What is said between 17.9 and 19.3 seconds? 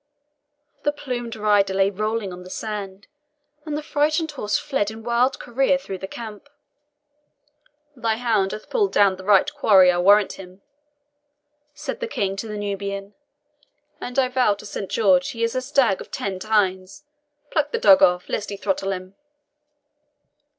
off; lest he throttle him."